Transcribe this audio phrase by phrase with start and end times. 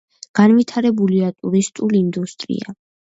[0.37, 2.75] განვითარებულია ტურისტული ინდუსტრია.